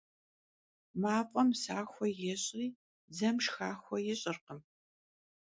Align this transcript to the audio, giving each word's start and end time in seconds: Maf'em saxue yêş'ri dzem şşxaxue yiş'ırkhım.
Maf'em 1.01 1.49
saxue 1.61 2.09
yêş'ri 2.21 2.65
dzem 3.11 3.37
şşxaxue 3.43 3.97
yiş'ırkhım. 4.05 4.61